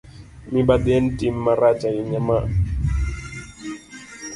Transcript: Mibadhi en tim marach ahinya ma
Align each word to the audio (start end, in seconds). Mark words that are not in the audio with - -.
Mibadhi 0.51 0.91
en 0.99 1.05
tim 1.17 1.35
marach 1.45 1.81
ahinya 1.89 2.21
ma 2.27 2.37